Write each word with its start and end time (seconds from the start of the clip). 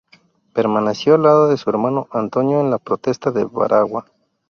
Permaneció 0.55 1.13
al 1.13 1.21
lado 1.21 1.47
de 1.47 1.57
su 1.57 1.69
hermano 1.69 2.07
Antonio 2.11 2.59
en 2.59 2.71
la 2.71 2.79
Protesta 2.79 3.29
de 3.29 3.43
Baraguá. 3.43 4.03